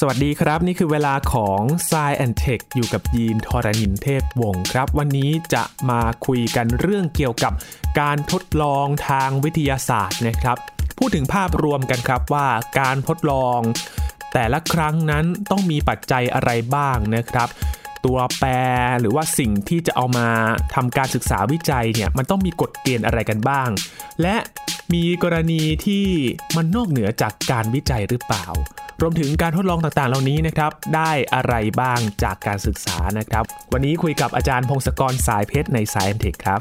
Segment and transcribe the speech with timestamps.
[0.00, 7.52] สวัสดีครับ นี่คือเวลาของ s ซแอนเทคอยู่กับยีนทรณินเทพวงศ์ครับ วันนี้จะมาคุยกันเรื่องเกี่ยวกับ
[8.00, 10.56] การทดลองทางวิทยาศาสตร์นะครับ
[10.98, 12.48] พูดถึงภาพรวมกันครับว่า
[12.78, 13.60] การทดลอง
[14.32, 17.48] แต่ละครั้งนั้นต้องมีปัจจัยอะไรบ้างนะครับ
[18.04, 18.48] ตัวแปร
[19.00, 20.28] หรือว่าสิ่งที่จะเอามา
[20.74, 23.68] ทำการศึกษาวิจัยเนี่ยมันต้องมีกฎเกณฑ์อะไรกันบ้าง
[24.22, 24.36] และ
[24.94, 26.06] มีกรณีที่
[26.56, 28.46] มันนอกเหนือจากการวิจัยหรือเปล่า
[29.00, 36.60] รวมถึงการทดลองต่างๆ เหล่านี้นะครับได้อะไรบ้างจากการศึกษานะครับ วันนี้คุยกับอาจารย์พงศกรสายเพชรในสายเอ็นเทคครับ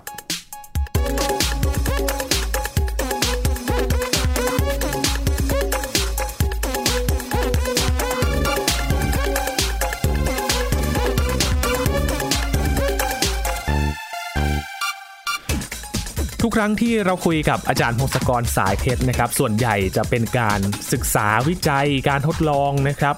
[16.48, 20.60] ทุกครั้งที่เราคุยกับอาจารย์พงศกรสายเพชรนะครับ ส่วนใหญ่จะเป็นการ
[20.92, 23.16] ศึกษาวิจัยการทดลองนะครับ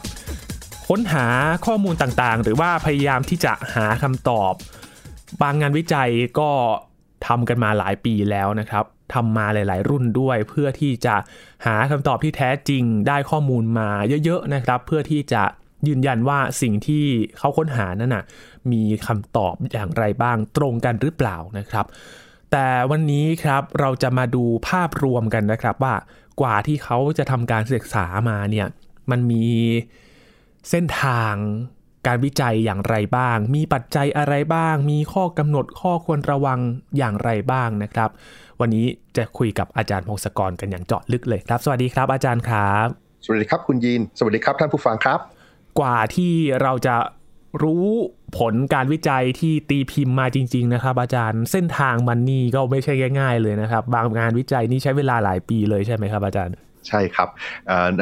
[0.88, 1.26] ค้นหา
[1.66, 4.54] ข้อมูลต่างๆ หรือว่าพยายามที่จะหาคำตอบ
[5.42, 6.52] บางงานวิจัยก็
[7.28, 11.16] ทำกันมาหลายปีแล้วนะครับทำมาหลาย ๆ รุ่นด้วยเพื่อที่จะ
[11.66, 13.90] หาคำตอบที่แท้จริงได้ข้อมูลมา
[14.26, 15.44] เยอะๆนะครับ เพื่อที่จะ
[15.88, 17.06] ยืนยันว่าสิ่งที่
[17.38, 18.24] เขาค้นหานั้นนะ
[18.72, 21.88] มีคำตอบอย่างไรบ้างตรงกันหรือเปล่านะครับ
[22.52, 25.96] แต่วันนี้ครับเราจะมาดูภาพรวมกันนะครับ ว่า
[26.42, 28.68] กว่าที่เขาจะทำการศึกษามาเนี่ย
[29.12, 29.46] มันมี
[30.70, 31.34] เส้นทาง
[32.08, 36.60] การวิจัยอย่างไรบ้าง มีปัจจัยอะไรบ้าง มีข้อกำหนดข้อควรระวัง
[36.98, 38.10] อย่างไรบ้างนะครับ
[38.60, 38.86] วันนี้
[39.18, 42.88] จะคุยกับอาจารย์พงศกรกันอย่างเจาะลึกเลยครับ สวัสดีครับอาจารย์ครับ
[43.26, 45.20] สวัสดีครับคุณยีน สวัสดีครับท่านผู้ฟังครับ
[45.80, 46.96] กว่าที่เราจะ
[47.64, 47.86] รู้
[48.38, 56.56] ผลการวิจัยที่ตีพิมพ์มาจริง ๆ นะครับ อาจารย์เส้นทางมันนี่ก็ไม่ใช่ง่าย ๆ เลยนะครับ บางงานวิจัยนี่ใช้เวลาหลายปีเลยใช่ไหมครับ อาจารย์
[56.88, 57.30] ใช่ครับ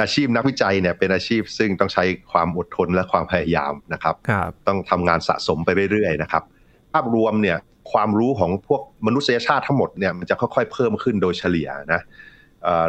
[0.01, 6.43] อาชีพนักวิจัยเนี่ยเป็นอาชีพซึ่งต้องใช้ความอดทนและความพยายามนะครับรบต้องทำงานสะสมไปเรื่อยๆนะครับ
[6.93, 7.57] ภาพรวมเนี่ย
[7.91, 12.01] ความรู้ของพวกมนุษยชาติทั้งหมดเนี่ยมันจะค่อยๆเพิ่มขึ้นโดยเฉลี่ยนะ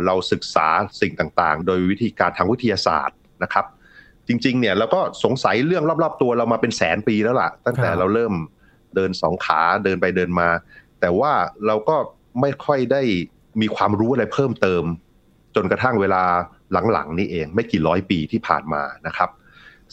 [0.07, 0.69] เราศึกษา
[1.01, 3.67] สิ่งต่างๆ โดยวิธีการทางวิทยาศาสตร์นะครับ
[4.29, 8.33] จริง ๆ เนี่ยเราก็สงสัยเรื่องรอบ ๆ ตัวเรามาเป็นแสนปีแล้วล่ะ ตั้งแต่เราเริ่ม
[8.95, 10.49] เดินสองขาเดินไปเดินมา
[11.01, 11.33] แต่ว่า
[11.67, 11.97] เราก็
[12.41, 13.03] ไม่ค่อยได้
[13.61, 14.85] มีความรู้อะไรเพิ่มเติม
[15.55, 16.23] จนกระทั่งเวลา
[16.93, 19.31] หลัง ๆ นี่เอง ไม่กี่ร้อยปีที่ผ่านมานะครับ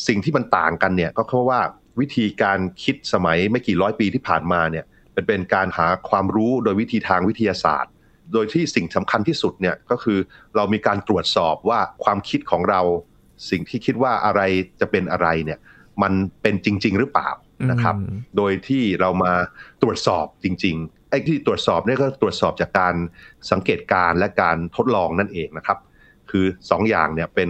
[0.07, 1.59] สิ่งที่มันต่างกันเนี่ยก็เพราะว่า
[1.99, 7.91] วิธีการคิดสมัยไม่กี่ร้อยปีที่ผ่านมาเนี่ยเป็นเป็นการหาความรู้โดยวิธีทางวิทยาศาสตร์
[8.33, 10.19] โดยที่สิ่งสำคัญที่สุดเนี่ยก็คือ
[10.55, 12.81] เรามีการตรวจสอบว่าความคิดของเรา
[13.49, 14.41] สิ่งที่คิดว่าอะไร
[14.79, 15.59] จะเป็นอะไรเนี่ย
[16.01, 17.29] มันเป็นจริง ๆ หรือเปล่า
[17.71, 17.95] นะครับ
[18.37, 19.33] โดยที่เรามา
[19.81, 22.95] ตรวจสอบจริง ๆ ไอ้ที่ตรวจสอบเนี่ยก็ตรวจสอบจากการ
[23.51, 25.77] สังเกตการและการทดลองนั่นเองนะครับ
[26.31, 27.49] คือ2ออย่างเนี่ยเป็น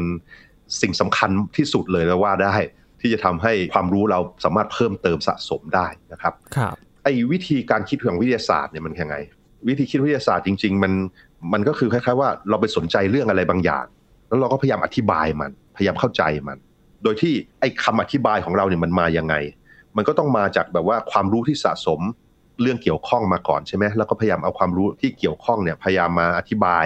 [0.82, 2.56] สิ่งสำคัญที่สุดเลยแล้วว่าได้
[3.02, 9.16] ที่จะทำให้ความรู้เราสามารถเพิ่มเติมสะสมได้นะครับครับไอ้วิธีการคิดของวิทยาศาสตร์เนี่ยมันยังไง
[9.68, 10.94] วิธีคิดวิทยาศาสตร์จริง ๆ มัน
[11.54, 13.86] มันก็คือคล้ายๆว่าเราไปสนใจเรื่องอะไรบางอย่าง
[14.28, 16.58] แล้วเราก็พยายามอธิบายมัน พยายามเข้าใจมัน
[17.04, 19.36] โดยที่ไอ้คำอธิบายของเราเนี่ยมันมายังไง
[19.96, 22.02] มันก็ต้องมาจากแบบว่าความรู้ที่สะสม
[22.62, 26.86] เรื่องเกี่ยวข้องมาก่อนใช่ไหมแล้วก็พยายามเอาความรู้ที่เกี่ยวข้องเนี่ยพยายามมาอธิบาย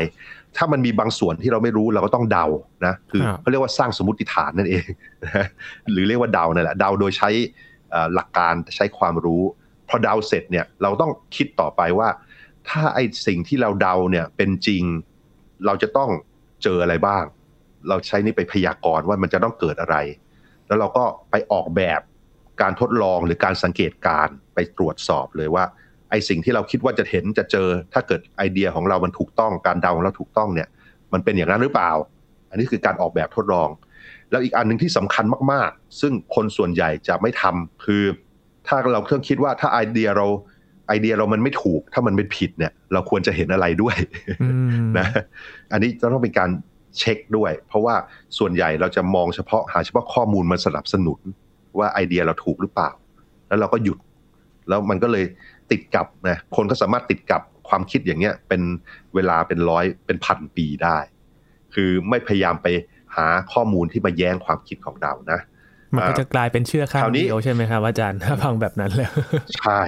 [0.57, 2.45] ถ้ามันมีบางส่วนที่เราไม่รู้เราก็ต้องเดา
[2.85, 4.85] นะคือเขาเรียกว่าสร้างสมมติฐานนั่นเอง
[5.91, 7.29] หรือเรียกว่าเดานั่นแหละเดาโดยใช้
[8.13, 9.43] หลักการใช้ความรู้
[9.89, 12.09] พอเดาเสร็จเนี่ยเราต้องคิดต่อไปว่า
[12.69, 14.83] ถ้าไอ้สิ่งที่เราเดาเนี่ยเป็นจริง
[15.65, 16.09] เราจะต้อง
[16.63, 17.23] เจออะไรบ้าง
[17.89, 19.95] เราใช้นี่ไปพยากรณ์ว่ามันจะต้องเกิดอะไร
[20.67, 22.01] แล้วเราก็ไปออกแบบ
[22.61, 25.63] การทดลองหรือการสังเกตการไปตรวจสอบเลยว่า
[26.09, 30.67] ไอสิ่งที่เราคิดว่าจะเห็นจะเจอ ถ้าเกิดไอเดียของเรามันถูกต้องการเดาของเราถูกต้องเนี่ย
[31.13, 31.91] มันเป็นอย่างนั้นหรือเปล่า
[32.49, 33.69] อันนี้คือการออกแบบทดลอง
[34.31, 38.03] แล้วอีกอันหนึ่งที่สำคัญมากๆ ซึ่งคนส่วนใหญ่จะไม่ทำคือ
[38.67, 40.27] ถ้าเราเครื่องคิดว่าถ้าไอเดียเรา
[40.87, 43.95] ไอเดียเรามันไม่ถูก ถ้ามันเป็นผิดเนี่ย เราควรจะเห็นอะไรด้วย
[44.97, 45.07] นะ
[45.71, 46.49] อันนี้จะต้องเป็นการ
[46.99, 47.95] เช็คด้วย เพราะว่า
[48.37, 51.19] ส่วนใหญ่เราจะมองเฉพาะหาเฉพาะข้อมูลมาสนับสนุน
[51.79, 52.89] ว่าไอเดียเราถูกหรือเปล่า
[53.47, 53.97] แล้วเราก็หยุด
[54.69, 55.25] แล้วมันก็เลย
[55.71, 58.61] ติดกับนะคนก็สามารถติดกับความคิดอย่างเงี้ยเป็น
[59.15, 60.97] เวลาเป็นร้อยเป็นพันปีได้
[61.73, 62.67] คือไม่พยายามไป
[63.15, 65.39] หาข้อมูลที่มาแย้งความคิดของเรานะ
[65.95, 69.11] มันก็จะกลายเป็นเชื่อข้างเดียวใช่ไหมครับอาจารย์ถ้าฟังแบบนั้นแล้ว
[69.59, 69.81] ใช่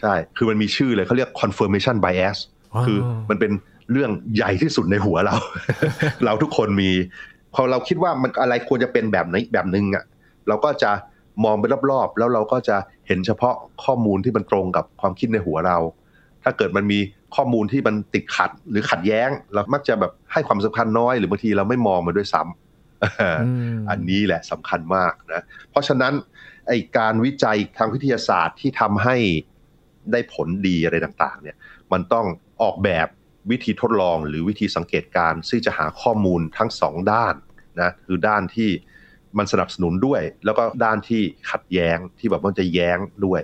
[0.00, 2.38] ใช่ คือมันมีชื่อเลยเขาเรียก confirmation bias
[2.86, 2.98] คือ
[3.30, 3.52] มันเป็น
[3.92, 5.36] เรื่องใหญ่ที่สุดในหัวเรา
[6.24, 6.90] เราทุกคนมี
[7.54, 10.04] พอเราคิดว่ามันอะไรควรจะเป็นแบบไหนแบบนึงอะ
[10.48, 10.90] เราก็จะ
[11.44, 12.76] มองไปรอบๆ แล้วเราก็จะ
[13.06, 13.54] เห็นเฉพาะ
[13.84, 15.78] ข้อมูลที่มันตรงกับความคิดในหัวเรา
[16.42, 16.98] ถ้าเกิดมันมี
[17.36, 26.12] ข้อมูลที่มันติดขัดหรือขัดแย้ง เรามักจะแบบให้ความสำคัญน้อย หรือบางทีเราไม่มองมันด้วยซ้ำอันนี้แหละสำคัญมากนะ เพราะฉะนั้น
[26.68, 29.16] ไอการวิจัยทางวิทยาศาสตร์ที่ทำให้
[30.12, 31.56] ได้ผลดีอะไรต่าง ๆ เนี่ย
[31.92, 32.26] มันต้อง
[32.62, 33.08] ออกแบบ
[33.50, 37.34] วิธีทดลองหรือวิธีสังเกตการซึ่งจะหาข้อมูลทั้งสองด้าน
[37.80, 38.70] นะคือด้านที่
[39.38, 43.40] มันสนับสนุนด้วย แล้วก็ด้านที่ขัดแย้งที่แบบมันจะแย้งด้วย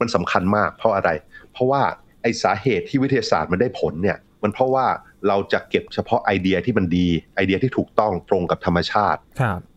[0.00, 1.10] มันสำคัญมากเพราะอะไร
[1.52, 1.82] เพราะว่า
[2.22, 4.86] ไอสาเหตุที่วิทยาศาสตร์มันได้ผลเนี่ยมันเพราะว่า
[5.28, 9.20] เราจะเก็บเฉพาะไอเดียที่มันดีไอเดียที่ถูกต้องตรงกับธรรมชาติ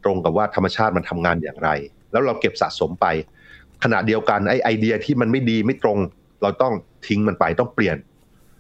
[0.04, 1.70] ตรงกับว่าธรรมชาติมันทำงานอย่างไร
[2.12, 3.06] แล้วเราเก็บสะสมไป
[3.84, 5.98] ขณะเดียวกันไอไอเดียที่มันไม่ดีไม่ตรง
[6.42, 6.74] เราต้อง
[7.08, 7.98] ทิ้งมันไปต้องเปลี่ยน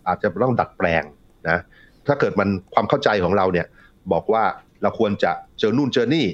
[0.07, 1.03] อาจจะต้องดัดแปลง
[1.49, 1.59] นะ
[2.07, 3.67] ถ้าเกิดมันความเข้าใจของเราเนี่ย
[4.11, 4.43] บอกว่า
[4.81, 6.25] เราควรจะเจอนู่นเจอนี่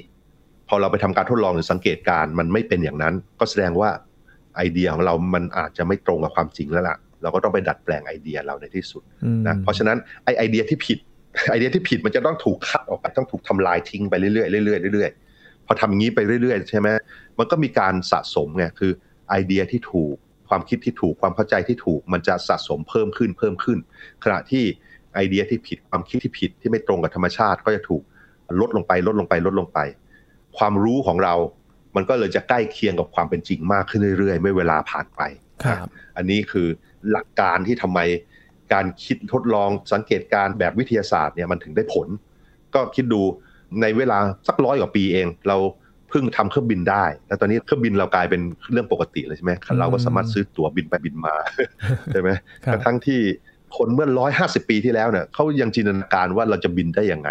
[0.68, 3.90] พอเราไปทำการทดลองหรือสังเกตการมันไม่เป็นอย่างนั้น ก็แสดงว่า
[4.56, 9.02] ไอเดียของเรามันอาจจะไม่ตรงกับความจริงแล้วล่ะ เราก็ต้องไปดัดแปลงไอเดียเราในที่สุด
[9.46, 10.98] นะเพราะฉะนั้นไอไอเดียที่ผิด
[11.50, 14.30] ไอเดียที่ผิดมันจะต้องถูกคัดออกไปต้องถูกทำลายทิ้งไปเรื่อ
[14.62, 16.88] ยๆเรื่อยๆเรื่อยๆพอทำงี้ไปเรื่อยๆใช่ไหม
[17.38, 18.92] มันก็มีการสะสมไงคือ
[19.30, 20.16] ไอเดียที่ถูก
[20.50, 23.78] ความคิดที่ถูกความเข้าใจที่ถูกมันจะสะสมเพิ่มขึ้นเพิ่มขึ้น
[24.24, 24.64] ขณะที่
[25.14, 28.02] ไอเดียที่ผิดความคิดที่ผิดที่ไม่ตรงกับธรรมชาติก็จะถูก
[28.60, 29.78] ลดลงไปลดลงไปลดลงไป
[30.58, 31.34] ความรู้ของเรา
[31.96, 35.22] มันก็เลยจะใกล้เคียงกับความเป็นจริงมากขึ้นเรื่อยๆเมื่อเวลาผ่านไป
[35.64, 36.66] ครับอันนี้คือ
[37.10, 38.00] หลักการที่ทำไม
[38.72, 42.08] การคิดทดลองสังเกตการแบบวิทยาศาสตร์เนี่ยมันถึงได้ผล
[42.74, 43.22] ก็คิดดู
[43.82, 44.18] ในเวลา
[44.48, 45.56] สักร้อยกว่าปีเอง เรา
[46.10, 48.40] เพิ่งทำเครื่องบินได้ แล้วตอนนี้เครื่องบินเรากลายเป็น
[48.72, 51.34] เรื่องปกติเลยใช่ไหมเราก็สามารถซื้อตั๋วบินไปบินมา
[52.12, 52.30] ใช่ไหม
[52.84, 53.20] ทั้งที่
[53.76, 57.30] คนเมื่อร้อยห้าสิบปีที่แล้วเนี่ยเขายังจินตนาการว่าเราจะบินได้ยังไง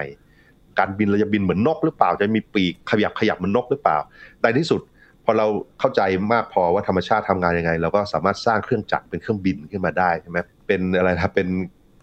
[0.80, 3.98] การบินเราจะบินเหมือนนกหรือเปล่า จะมีปีกขยับขยับเหมือนนกหรือเปล่า
[4.42, 4.82] ในที่สุด
[5.26, 5.48] พอเรา
[5.80, 6.02] เข้าใจ
[6.34, 10.38] มากพอว่าธรรมชาติทำงานยังไง เราก็สามารถสร้างเครื่องจักรเป็นเครื่องบินขึ้นมาได้ใช่ไหม
[10.68, 11.48] เป็นอะไรครับเป็น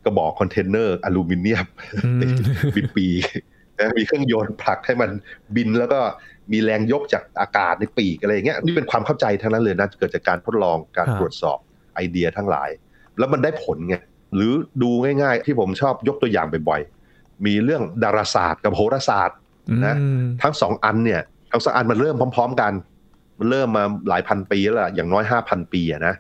[0.05, 1.67] กระบอกคอนเทนเนอร์อลูมิเนียม
[2.77, 3.07] มีปีก
[3.99, 5.11] มีเครื่องยนต์ผลักให้มัน
[5.57, 6.01] บินแล้วก็
[6.53, 11.59] มีแรงยกจากอากาศในปีกอะไรอย่างเงี้ยนี่เป็นความเข้าใจทั้งนั้นเลยนะเกิดจากการทดลองการตรวจสอบ
[11.95, 12.69] ไอเดียทั้งหลาย
[13.19, 13.97] แล้วมันได้ผลไง
[14.35, 14.53] หรือ
[14.83, 14.91] ดู
[15.23, 19.39] ง่าย ๆ ที่ผมชอบยกตัวอย่างบ่อยๆมีเรื่องดาราศาสตร์กับโหราศาสตร์
[19.87, 19.97] นะ
[20.43, 22.73] ทั้งสองอันเนี่ยทั้งสองอันมันเริ่มพร้อม ๆ กัน
[23.39, 26.15] มันเริ่มมาหลายพันปีแล้วอย่างน้อยห้าพันปีนะ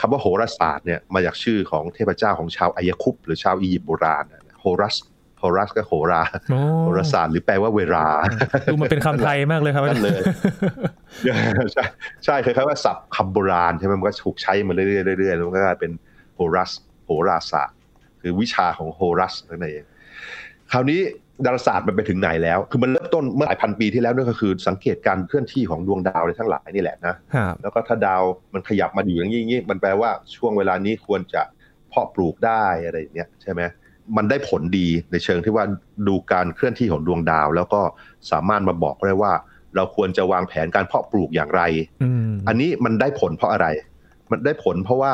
[0.00, 4.24] คำว่าโหราศาสตร์เนี่ยมาจากชื่อของเทพเจ้าของชาวอายคุปหรือชาวอียิปต์โบราณ
[4.60, 4.96] โฮรัส
[5.38, 6.22] โฮรัสก็โหรา
[6.82, 8.06] โหราศาสตร์หรือแปลว่าเวลา
[8.70, 10.20] ดูมันเป็นคำไทยมากเลยครับนั่นเลย
[11.72, 11.84] ใช่
[12.24, 15.92] ใช่คล้ายๆว่าศัพท์คำโบราณใช่ไหมมันก็ถูกใช้มาเรื่อยๆเรื่อยๆแล้วมันก็กลายเป็น
[16.36, 16.70] โฮรัส
[17.04, 17.76] โหราศาสตร์
[18.20, 19.84] คือวิชาของโฮรัสนั่นเอง
[20.72, 21.00] คราวนี้
[21.44, 27.14] ดาราศาสตร์มันไปถึงไหนแล้ว คือมันเริ่มต้นเมื่อหลายพันปีที่แล้วนั่นก็คือสังเกตการเคลื่อนที่ของดวงดาวในทั้งหลายนี่แหละนะ
[27.62, 28.22] แล้วก็ถ้าดาว
[28.54, 31.42] มันขยับมาอยู่อย่างนี้มันแปลว่าช่วงเวลานี้ควรจะ
[31.88, 33.60] เพาะปลูกได้อะไรอย่างเงี้ยใช่ไหม
[34.16, 35.64] มันได้ผลดีในเชิงที่ว่า
[36.08, 37.80] ดูการเคลื่อนที่ของดวงดาว แล้วก็
[38.30, 39.32] สามารถมาบอกได้ว่า
[39.76, 41.62] เราควรจะวางแผนการเพาะปลูกอย่างไร
[42.48, 43.66] อันนี้มันได้ผลเพราะอะไร
[44.30, 45.12] มันได้ผลเพราะว่า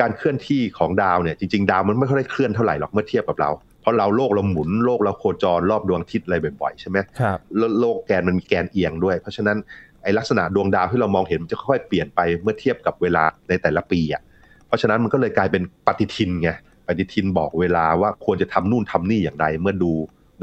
[0.00, 3.50] การเคลื่อนที่ของดาวเนี่ยจริง ๆ ดาวมันไม่ค่อยได้เคลื่อนเท่าไหร่หรอกเมื่อเทียบกับเรา
[3.80, 7.38] เพราะเราโลกเราหมุนโลกเราโคจรรอบดวงอาทิตย์อะไรบ่อยๆใช่ไหมครับ
[7.80, 9.56] โลกแกนมันมีแกนเอียงด้วย เพราะฉะนั้น
[10.02, 14.22] ไอลักษณะดวงดาวที่เรามองเห็นมันจะค่อยๆเปลี่ยนไปเมื่อเทียบกับเวลาในแต่ละปีอะ
[14.66, 19.92] เพราะฉะนั้นมันก็เลยกลายเป็นปฏิทินไงป ฏิทินบอกเวลาว่าควรจะทำนู่นทำนี่อย่างไรเมื่อดู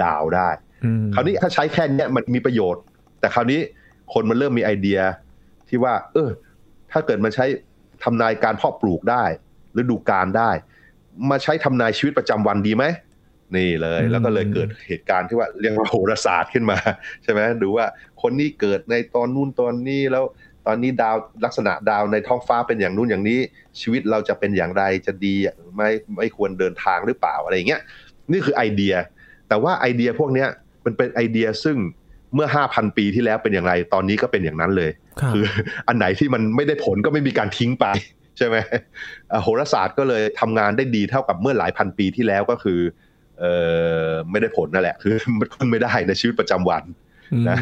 [0.04, 0.50] ดาวได้
[1.14, 2.82] คราวนี้ถ้าใช้แค่นี้มันมีประโยชน์
[3.20, 3.60] แต่คราวนี้
[4.14, 5.00] คนมันเริ่มมีไอเดีย
[5.70, 6.30] ที่ว่า เออ
[6.92, 7.46] ถ้าเกิดมันใช้
[8.04, 9.24] ทำนายการเพาะปลูกได้
[9.78, 10.52] ฤดูกาลได้
[11.30, 12.86] มาใช้ทำนายชีวิตประจำวันดีไหม
[13.56, 16.78] นี่เลย แล้วก็เลยเกิดเหตุการณ์ที่ว่าเรียกว่าโหราศาสตร์ขึ้นมา
[17.24, 17.86] ใช่ไหมดูว่า
[18.22, 20.24] คนนี้เกิดในตอนนู่นตอนนี้แล้ว
[20.68, 23.40] ตอนนี้ดาวลักษณะดาวในท้องฟ้าเป็นอย่างนู้นอย่างนี้
[23.80, 25.36] ชีวิตเราจะเป็นอย่างไรจะดี
[25.76, 27.82] ไม่ไม่ควรเดินทางหรือเปล่าอะไรเงี้ย
[28.32, 28.94] นี่คือไอเดีย
[29.50, 30.48] แต่ว่าไอเดียพวกเนี้ย
[30.86, 31.78] มันเป็นไอเดียซึ่ง
[32.36, 34.92] เมื่อห้าพันปีที่แล้วเป็นอย่างไร ตอนนี้ก็เป็นอย่างนั้นเลย
[35.34, 35.46] คือ
[35.88, 37.86] อันไหนที่มันไม่ได้ผลก็ไม่มีการทิ้งไป
[38.38, 38.56] ใช่ไหม
[39.44, 42.80] โหราศาสตร์ก็เลยทำงานได้ดีเท่ากับเมื่อหลายพันปีที่แล้วก็คือ
[43.40, 43.46] เอ
[44.08, 46.84] อไม่ได้ผลนั่นแหละ คือมันขึ้นไม่ได้ในชีวิตประจำวัน
[47.50, 47.58] นะ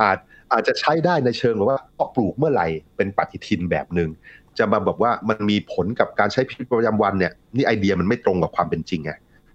[0.00, 0.18] อาจ
[0.52, 1.78] อาจจะใช้ได้ในเชิงแบบว่า
[2.14, 2.66] ปลูกเมื่อไหร่
[2.96, 4.10] เป็นปฏิทินแบบหนึ่ง
[4.58, 9.12] จะมาบอกว่ามันมีผลกับการใช้ชีวิตประจำวันเนี่ยนี่ไอเดียมันไม่ตรงกับความเป็นจริงไง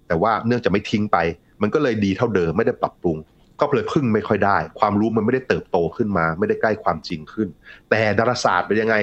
[0.07, 1.17] แต่ว่าเนื่องจากไม่ทิ้งไป
[1.61, 3.17] มันก็เลยดีเท่าเดิมไม่ได้ปรับปรุง
[3.59, 7.47] ก็เลยพึ่งไม่ค่อยได้ ความรู้มันไม่ได้เติบโตขึ้นมา ไม่ได้ใกล้ความจริงขึ้น
[7.89, 8.95] แต่ดาราศาสตร์เป็นยังไง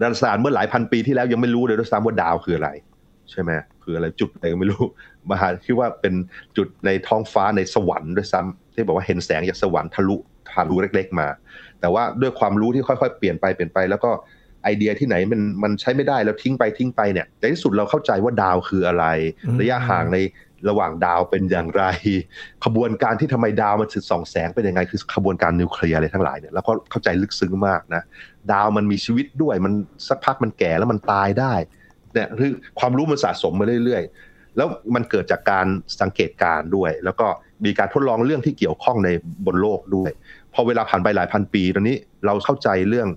[0.00, 2.70] ดาราศาสตร์เมื่อหลายพันปีที่แล้วยังไม่รู้เลยด้วยซ้ำว่าดาวคืออะไร
[3.30, 3.50] ใช่ไหม
[3.82, 4.82] คืออะไรจุดอะไรก็ไม่รู้
[5.28, 6.14] มาหาคิดว่าเป็น
[6.56, 10.16] จุดในท้องฟ้าในสวรรค์ด้วยซ้ำที่บอกว่าเห็นแสงจากสวรรค์ทะลุ
[10.50, 11.28] ทะลุเล็ก ๆ มา
[11.80, 14.10] แต่ว่าด้วยความรู้ที่ค่อยๆ เปลี่ยนไปเปลี่ยนไป แล้วก็
[14.64, 19.06] ไอเดียที่ไหนมันมันใช้ไม่ได้แล้วทิ้งไปทิ้งไปเนี่ยในที่สุดเราเข้าใจว่าดาวคืออะไร
[19.60, 20.18] ระยะห่างใน
[20.68, 21.84] ระหว่างดาวเป็นอย่างไร
[22.64, 28.02] ขบวนการที่ทำไมดาวมันถึงส่องแสงเป็นยังไง คือขบวนการนิวเคลียร์อะไรทั้งหลายเนี่ยแล้วก็เข้าใจลึกซึ้งมากนะ
[28.52, 29.72] ดาวมันมีชีวิตด้วยมัน
[30.08, 31.54] สักพักมันแก่แล้วมันตายได้
[32.14, 35.66] เนี่ยคือความรู้มันสะสมมาเรื่อย ๆ แล้วมันเกิดจากการ
[36.00, 37.26] สังเกตการด้วย แล้วก็
[37.64, 39.08] มีการทดลองเรื่องที่เกี่ยวข้องใน
[39.46, 40.10] บนโลกด้วย
[40.54, 41.96] พอเวลาผ่านไปหลายพันปี ตอนนี้
[42.26, 43.08] เราเข้าใจเรื่อง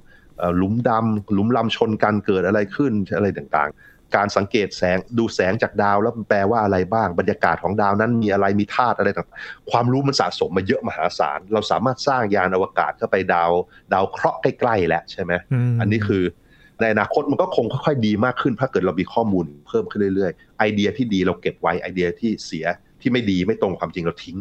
[0.57, 9.27] หลุมดำหลุมลำชนกันเกิดอะไรขึ้นอะไรต่างๆ การสังเกตแสงดูแสงจากดาวแล้วแปลว่าอะไรบ้าง บรรยากาศของดาวนั้นมีอะไรมีธาตุอะไรต่าง
[9.71, 13.51] ความรู้มันสะสมมาเยอะมหาศาล เราสามารถสร้างยานอวกาศเข้าไปดาว
[13.93, 15.33] ดาวเคราะห์ใกล้ๆแล้วใช่ไหม
[15.81, 16.23] อันนี้คือ
[16.79, 22.65] ในอนาคตมันก็คงค่อยๆดีมากขึ้น ถ้าเกิดเรามีข้อมูลเพิ่มขึ้นเรื่อยๆ ไอเดียที่ดีเราเก็บไว้ไอเดียที่เสีย
[23.07, 24.37] ที่ไม่ดีไม่ตรงความจริงเราทิ้ง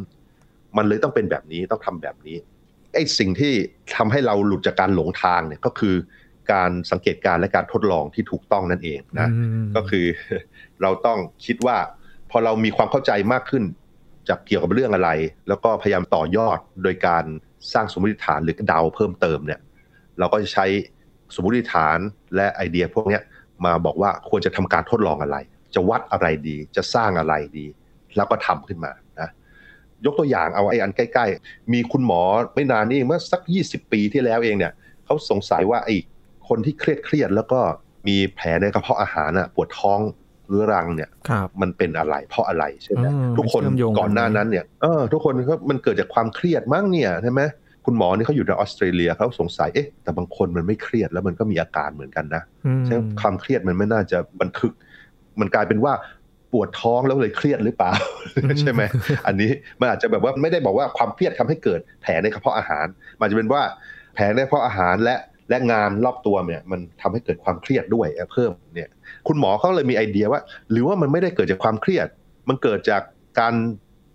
[0.76, 2.36] มันเลยต้องเป็นแบบนี้ต้องทำแบบนี้
[2.94, 3.52] ไอ้สิ่งที่
[3.96, 5.94] ทำให้เราหลุดจากการหลงทางเนี่ยก็คือ
[6.52, 9.28] การสังเกตการและการทดลองที่ถูกต้องนั่นเองนะ
[9.76, 10.06] ก็คือ
[10.82, 11.76] เราต้องคิดว่า
[12.30, 13.64] พอเรามีความเข้าใจมากขึ้น
[14.28, 15.10] จากเกี่ยวกับเรื่องอะไร
[15.48, 17.24] แล้วก็พยายามต่อยอดโดยการ
[17.72, 19.60] สร้างสมมติฐานหรือเดาเพิ่มเติมเนี่ย
[20.18, 20.66] เราก็จะใช้
[21.34, 21.98] สมมติฐาน
[22.36, 23.20] และไอเดียพวกนี้
[23.64, 25.36] มาบอกว่าควรจะทำการทดลองอะไร
[25.74, 27.66] จะวัดอะไรดี จะสร้างอะไรดี
[28.16, 29.28] แล้วก็ทำขึ้นมานะ
[30.04, 32.22] ยกตัวอย่างเอาไอ้อันใกล้ ๆ มีคุณหมอ
[32.54, 34.72] ไม่นานนี้เมื่อสัก 20 ปีที่แล้วเองเนี่ย
[35.04, 35.96] เขาสงสัยว่าไอ้
[36.48, 37.60] คนที่เครียดเครียดแล้วก็
[38.08, 40.00] มีแผลในกระเพาะอาหารอะปวดท้อง
[40.48, 41.10] เรื้อรังเนี่ย
[41.60, 43.06] มันเป็นอะไรเพราะอะไรใช่ไหม
[43.38, 43.62] ทุกคน
[43.98, 47.40] ก่อนหน้านั้นเนี่ยเออทุกคนก็มันเกิดจากความเครียดมั้งเนี่ยใช่ไหม
[47.84, 52.42] คุณหมอนี่เขาอยู่ในออสเตรเลียเขาสงสัยเอ๊ะแต่บางคนมันไม่เครียดแล้วมันก็มีอาการเหมือนกันนะ
[52.86, 54.72] ใช่ความเครียดมันไม่น่าจะบันทึก
[55.40, 55.92] มันกลายเป็นว่า
[56.52, 57.92] ปวดท้องแล้วเลยเครียดหรือเปล่า
[58.60, 58.82] ใช่ไหม
[59.26, 59.50] อันนี้
[59.80, 62.86] มันอาจจะแบบว่าไม่ได้บอกว่าความเครียดทำให้เกิดแผลในกระเพาะอาหาร
[63.20, 63.62] มันจะเป็นว่า
[64.14, 65.16] แผลในกระเพาะอาหารและ
[65.50, 68.88] และงานรอบตัวเนี่ยมันทำให้เกิดความเครียดด้วยเพิ่มเนี่ย
[69.28, 72.06] คุณหมอเขาเลยมีไอเดียว่า หรือว่ามันไม่ได้เกิดจากความเครียด
[72.48, 73.02] มันเกิดจาก
[73.40, 73.54] การ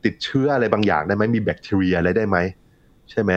[0.05, 2.37] ติดเชื้ออะไรบางอย่างได้ไหมมีแบคทีเรียอะไรได้ไหม
[3.11, 3.31] ใช่ไหม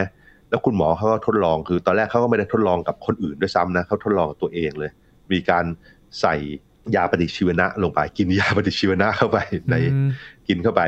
[0.49, 4.91] แล้วคุณหมอเขาก็ทดลองคือ ตอนแรกเขาก็ไม่ได้ทดลองกับคนอื่นด้วยซ้ำนะเขาทดลองตัวเองเลย
[5.31, 5.65] มีการ
[6.21, 6.35] ใส่
[6.95, 9.37] ยาปฏิชีวนะลงไป กินยาปฏิชีวนะเข้าไป
[9.69, 9.75] ใน
[10.47, 10.81] กินเข้าไป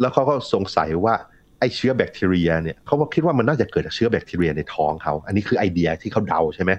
[0.00, 1.14] แล้วเขาก็สงสัยว่า
[1.58, 6.72] ไอเชื้อแบคทีเรียเนี่ยเขาคิดว่ามันน่าจะเกิดจากเชื้อแบคทีเรียในท้องเขาอันนี้คือไอเดียที่เขาเดาใช่ไหม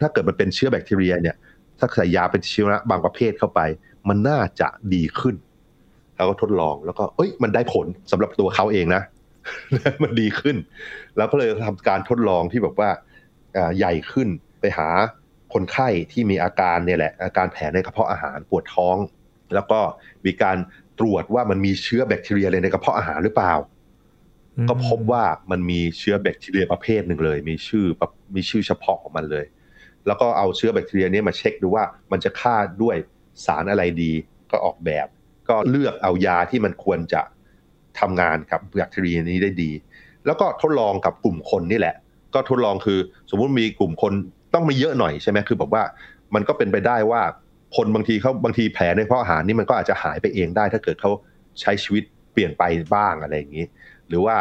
[0.00, 1.36] ถ้าเกิดมันเป็นเชื้อแบคทีเรียเนี่ย
[1.78, 3.60] ถ้าใส่ยาเป็นเชื้อบางประเภทเข้าไป
[4.08, 5.34] มันน่าจะดีขึ้น
[6.14, 9.02] เขาก็ทดลองแล้วก็เอ้ย มันได้ผลสำหรับตัวเขาเองนะ
[10.02, 10.56] มันดีขึ้น
[11.16, 12.90] แล้วก็เลยทำการทดลองที่แบบว่า
[13.76, 14.28] ใหญ่ขึ้น
[14.60, 14.88] ไปหา
[15.54, 18.96] คนไข้ที่มีอาการเนี่ยแหละอาการแผลในกระเพาะอาหารปวดท้อง
[19.54, 19.80] แล้วก็
[20.26, 20.56] มีการ
[21.00, 23.54] ตรวจว่ามันมีเชื้อแบคทีเรียอะไรในกระเพาะอาหารหรือเปล่า
[24.68, 27.84] ก็พบว่ามันมีเชื้อแบคทีเรียประเภทหนึ่งเลย มีชื่อ
[28.34, 29.46] มีชื่อเฉพาะของมันเลย
[30.06, 32.96] แล้วก็เอาเชื้อแบคทีเรียนี้มาเช็คดูว่ามันจะฆ่าด้วย
[33.46, 34.12] สารอะไรดี
[34.50, 35.06] ก็ออกแบบ
[35.48, 37.22] ก็เลือกเอายาที่มันควรจะ
[38.00, 39.70] ทำงานกับแบคทีเรียนี้ได้ดี
[40.26, 41.96] แล้วก็ทดลองกับกลุ่มคนนี่แหละ
[42.34, 42.98] ก็ทดลองคือ
[43.30, 44.12] สมมุติมีกลุ่มคน
[44.54, 45.82] ต้องมีเยอะหน่อยใช่ไหมคือแบบว่า
[46.34, 47.22] มันก็เป็นไปได้ว่า
[47.76, 51.10] คนบางทีเขาบางทีแผลในเพราะอาหารนี่มันก็อาจจะหายไปเองได้ ถ้าเกิดเขา
[51.60, 52.62] ใช้ชีวิตเปลี่ยนไป
[52.94, 53.66] บ้างอะไรอย่างนี้
[54.08, 54.36] หรือว่า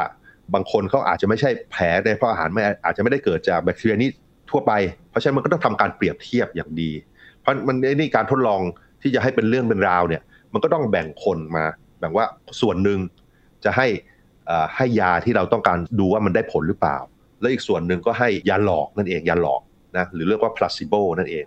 [0.54, 4.10] บางคนเขาอาจจะไม่ใช่แผลในเพราะอาหารไม่อาจจะไม่ได้เกิดจากแบคทีเรียนี้
[4.50, 4.72] ทั่วไป
[5.10, 6.92] เพราะฉะนั้นมันก็ต้องทำการเปรียบเทียบอย่างดี
[7.40, 8.62] เพราะมันนี่การทดลอง
[9.02, 10.22] ที่จะให้เป็นเรื่องเป็นราวเนี่ย
[10.54, 11.64] มันก็ต้องแบ่งคนมา
[12.00, 12.26] แบ่งว่า
[12.62, 13.00] ส่วนหนึ่ง
[13.66, 13.88] จะให้
[14.76, 16.98] ให้ยาที่เราต้องการดูว่ามันได้ผลหรือเปล่า
[17.40, 19.62] แล้วอีกส่วนหนึ่งก็ให้ยาหลอกนั่นเองยาหลอก
[19.98, 21.46] นะหรือเรียกว่า placebo นั่นเอง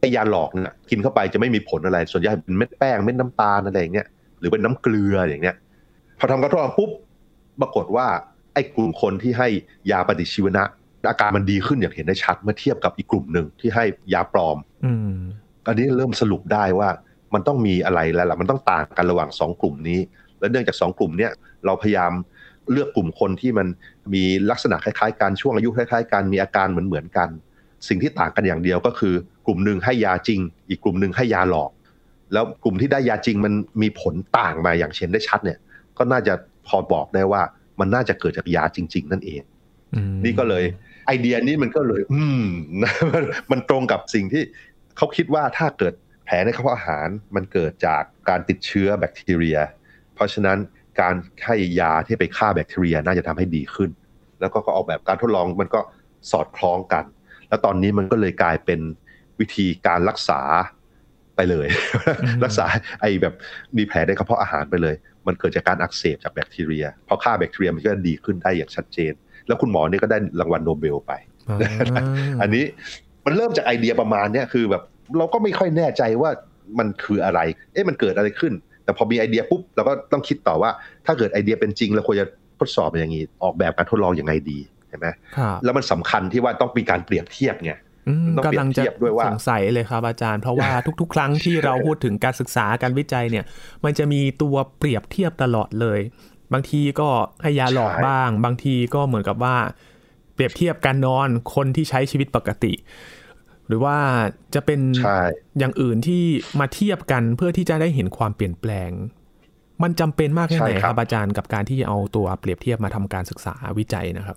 [0.00, 4.06] ไอ้ยาหลอกเนี่ยกินเข้าไปจะไม่มีผลอะไร ส่วนใหญ่เป็นเม็ดแป้งเม็ดน้ำตาลอะไรอย่างเงี้ย
[4.38, 5.56] หรือเป็นน้ำเกลืออย่างเงี้ย
[6.18, 6.90] พอทำการทดลองปุ๊บ
[7.60, 8.06] ปรากฏว่า
[8.54, 9.48] ไอ้กลุ่มคนที่ให้
[9.90, 10.64] ยาปฏิชีวนะ
[11.08, 14.58] อาการมันดีขึ้นอย่างเห็นได้ชัดเมื่อเทียบกับอีกกลุ่มหนึ่งที่ให้ยาปลอม
[15.66, 16.88] อันนี้เริ่มสรุปได้ว่า
[17.34, 20.00] มันต้องมีอะไรแล้วล่ะมันต้องต่างกันระหว่างสองกลุ่มนี้
[20.38, 21.32] และเนื่องจากสองกลุ่มเนี้ย
[21.66, 22.12] เราพยายาม
[22.72, 23.66] เลือกกลุ่มคนที่มัน
[24.14, 27.28] มีลักษณะคล้ายๆกันช่วงอายุคล้ายๆกันมีอาการเหมือนเหมือนกัน
[27.88, 29.14] สิ่งที่ต่างกันอย่างเดียวก็คือ
[29.46, 31.70] กลุ่มหนึ่งให้ยาจริง อีกกลุ่มหนึ่งให้ยาหลอก
[32.32, 35.58] แล้วกลุ่มที่ได้ยาจริงมันมีผลต่างมาอย่างเช่นได้ชัดเนี่ย
[35.98, 36.34] ก็น่าจะ
[36.66, 37.42] พอบอกได้ว่า
[37.80, 39.42] มันน่าจะเกิดจากยาจริง ๆ นั่นเอง
[40.24, 40.64] นี่ก็เลย
[41.06, 42.46] ไอเดียนี้มันก็เลย อืม
[43.50, 44.42] มันตรงกับสิ่งที่
[44.96, 49.58] เขาคิดว่าถ้าเกิดแผลในกระเพาะอาหารมันเกิดจากการติดเชื้อแบคทีเรีย
[50.14, 50.58] เพราะฉะนั้น
[51.00, 53.90] การให้ยาที่ไปฆ่าแบคทีเรีย น่าจะทำให้ดีขึ้น
[54.40, 55.80] แล้วก็ออกแบบการทดลองมันก็
[56.30, 57.04] สอดคล้องกัน
[57.52, 58.80] แล้วตอนนี้มันก็เลยกลายเป็น
[59.40, 60.40] วิธีการรักษา
[61.36, 61.68] ไปเลย
[62.44, 62.66] รักษา
[63.00, 63.34] ไอแบบ
[63.76, 64.94] มีแผลในกระเพาะอาหารไปเลย
[65.26, 69.12] มันเกิดจากการอักเสบจากแบคทีเรียพอฆ่าแบคทีเรียมันก็ดีขึ้นได้อย่างชัดเจน
[69.46, 71.12] แล้วคุณหมอนี่ก็ได้รางวัลโนเบลไป
[72.40, 72.64] อันนี้
[73.24, 74.82] มันเริ่มจากไอเดียประมาณเนี้ยคือแบบ
[75.18, 76.30] เราก็ไม่ค่อยแน่ใจว่า
[76.78, 77.40] มันคืออะไร
[77.72, 78.52] เอ๊ะมันเกิดอะไรขึ้น
[78.84, 80.70] แต่พอมีไอเดียปุ๊บเราก็ต้องคิดต่อว่า
[81.06, 82.26] ถ้าเกิดไอเดียเป็นจริงเราควรจะ
[82.60, 87.72] ทดสอบอย่างนี้ ออกแบบการทดลองอย่างไงดีเห็นไหมครับแล้วมันสำคัญที่ว่าต้องมีการเปรียบเทียบไง
[88.08, 90.70] อืมต้องเปรียบกำลังจะเทียบด้วยว่าสงสัยเลยครับอาจารย์ เพราะว่า
[91.00, 93.44] ทุก ๆ ครั้งที่เราพูดถึงการศึกษาการวิจัยเนี่ย
[93.84, 96.00] มันจะมีตัวเปรียบเทียบตลอดเลย
[96.52, 97.08] บางทีก็
[97.42, 99.56] ให้ยาหลอกบ้าง บางทีก็เหมือนกับว่า
[100.34, 102.72] เปรียบเทียบการนอนคนที่ใช้ชีวิตปกติ
[103.66, 103.96] หรือว่า
[104.54, 105.20] จะเป็นใช่
[105.58, 106.22] อย่างอื่นที่
[106.60, 108.90] มาเทียบกันเพื่อที่จะได้เห็นความเปลี่ยนแปลง
[109.82, 114.36] มันจำเป็นมากแค่ไหนใช่คครัรับบอาจารย์กับการที่จะเอาตัวเปรียบเทียบมาทำการศึกษาวิจัยนะครับ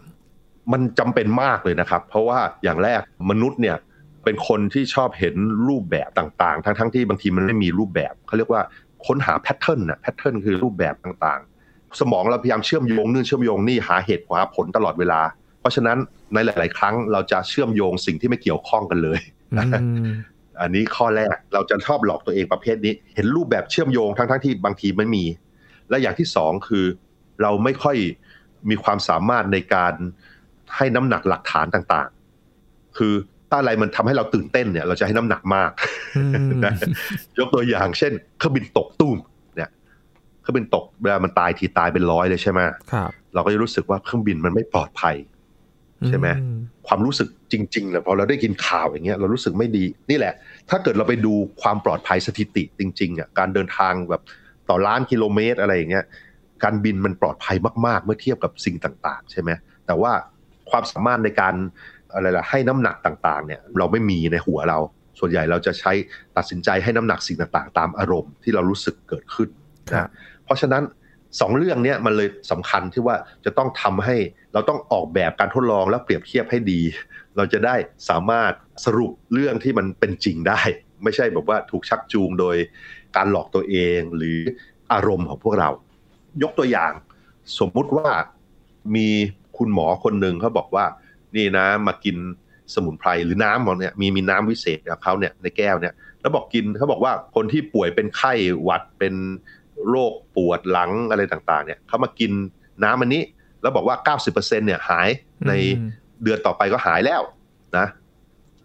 [0.72, 3.78] มันจำเป็นมากเลยนะครับ เพราะว่าอย่างแรกมนุษย์เนี่ย
[4.24, 5.36] เป็นคนที่ชอบเห็น
[5.68, 8.62] รูปแบบต่างๆ ทั้งๆที่บางทีมันไม่มีรูปแบบเขาเรียกว่า
[9.06, 15.22] ค้นหาแพทเทิร์นน่ะแพทเทิร์นคือรูปแบบต่างๆ สมองเราพยายามเชื่อมโยงนู่นเชื่อมโยงนี่หาเหตุหาผลตลอดเวลา
[15.60, 15.98] เพราะฉะนั้น
[16.34, 19.20] ในหลาย ๆ ครั้งเราจะเชื่อมโยงสิ่งที่ไม่เกี่ยวข้องกันเลย
[19.54, 20.14] อืม
[20.62, 25.26] อันนี้ข้อแรกเราจะชอบหลอกตัวเองประเภทนี้ เห็นรูปแบบเชื่อมโยงทั้งๆที่บางทีไม่มี
[25.90, 26.86] และอย่างที่สองคือ
[27.42, 27.98] เราไม่ค่อย
[28.70, 29.94] มีความสามารถในการ
[30.76, 33.14] ให้น้ำหนักหลักฐานต่างๆ คือ
[33.50, 35.72] ถ้าอะไรมันทำให้เราตื่นเต้นเนี่ย เราจะให้น้ำหนักมาก
[36.18, 36.74] อืมนะ
[37.40, 39.18] ยกตัวอย่างเช่นเครื่องบินตกตุ้ม
[39.56, 39.70] เนี่ย
[40.42, 42.60] เครื่องบินตกเวลามันตายทีตายเป็นร้อยเลยใช่ไหม
[42.92, 45.16] ครับเราก็จะรู้สึกว่าเครื่องบินมันไม่ปลอดภัย
[46.08, 46.48] ใช่ไหมอื
[46.88, 50.34] ความรู้สึกจริงๆเลยพอเราได้กินข่าวอย่างเงี้ยเรารู้สึกไม่ดี นี่แหละ
[50.70, 54.22] ถ้าเกิดเราไปดูความปลอดภัยสถิติจริงๆอะการเดินทางแบบ
[54.70, 56.06] ต่อล้านกิโลเมตรอะไรอย่างเงี้ย
[56.64, 57.56] การบินมันปลอดภัย
[57.86, 59.50] มากๆ เมื่อเทียบกับสิ่งต่าง ๆ ใช่ไหม
[59.86, 60.12] แต่ว่า
[60.70, 61.56] ความสามารถในการ
[62.14, 64.80] อะไรล่ะให้น้ำหนักต่างๆเนี่ยเราไม่มีในหัวเรา
[65.20, 65.92] ส่วนใหญ่เราจะใช้
[66.38, 69.50] ตัดสินใจให้น้ำหนักสิ่งต่างๆ ตามอารมณ์ที่เรารู้สึกเกิดขึ้น
[69.92, 70.10] ครับนะ
[70.46, 70.84] เพราะฉะนั้น
[71.40, 74.16] สองเรื่องเนี้ยมันเลยสำคัญที่ว่าจะต้องทำให้
[74.54, 76.82] เราต้องออกแบบการทดลองและเปรียบเทียบให้ดี
[77.38, 77.76] เราจะได้
[78.10, 78.52] สามารถ
[78.86, 80.62] สรุปเรื่องที่มันเป็นจริงได้
[81.04, 82.56] ไม่ใช่แบบว่าถูกชักจูงโดย
[83.16, 84.40] การหลอกตัวเองหรือ
[84.94, 85.70] อารมณ์ของพวกเรา
[86.44, 86.92] ยกตัวอย่าง
[87.60, 88.10] สมมุติว่า
[88.96, 89.10] มี
[89.58, 90.86] คุณหมอคนหนึ่งเขาบอกว่า
[91.36, 92.18] นี่นะมากิน
[92.74, 99.14] สมุนไพรหรือน้ำของเนี่ยมีมีน้ำวิเศษกับเขาเนี่ยในแก้วเนี่ย แล้วบอกกินเขาบอกว่าคนที่ป่วยเป็นไข้หวัดเป็น
[99.90, 102.32] โรคปวดหลังอะไรต่างๆ เนี่ยเขามากิน
[102.84, 103.24] น้ำอันนี้
[103.62, 105.10] แล้วบอกว่า 90%เนี่ยหาย
[105.48, 105.54] ใน
[106.24, 107.22] เดือนต่อไปก็หายแล้ว
[107.78, 107.88] นะ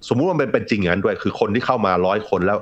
[0.09, 2.59] สมมุติว่ามันเป็นจริงอย่างนั้นด้วย คือคนที่เข้ามาร้อยคนแล้ว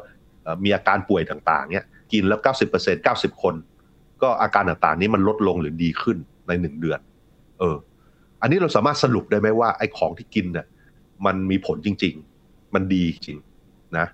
[0.65, 3.55] มีอาการป่วยต่างๆ เนี่ย กินแล้ว 90% 90 คน
[4.23, 6.17] ก็อาการต่างๆ นี้มันลดลงหรือดีขึ้น
[6.49, 6.99] ในหนึ่งเดือน
[7.59, 7.77] เออ
[8.43, 10.67] อันนี้เราสามารถสรุปได้ไหมว่าไอ้ของที่กินเนี่ย
[11.27, 13.39] มันมีผลจริง ๆ มันดีจริง
[13.99, 14.07] นะ